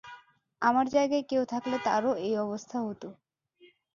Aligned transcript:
আমার 0.61 0.85
জায়গায় 0.87 1.25
কেউ 1.29 1.43
থাকলে 1.45 1.77
তারও 1.85 2.11
এই 2.25 2.33
অবস্থা 2.37 2.77
হতো। 2.87 3.07